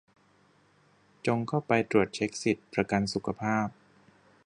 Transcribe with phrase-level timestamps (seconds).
[1.27, 3.67] จงเข้าไปตรวจเช็คสิทธิ์ ประกันสุขภาพ